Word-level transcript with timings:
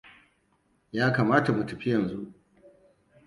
Ya 0.97 1.05
kamata 1.15 1.49
mu 1.57 1.63
tafi 1.69 1.87
yanzu. 1.91 2.17